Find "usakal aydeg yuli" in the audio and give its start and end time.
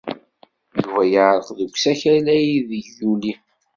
1.75-3.33